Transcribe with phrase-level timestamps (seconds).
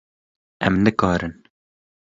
[0.69, 1.35] Em nikarin.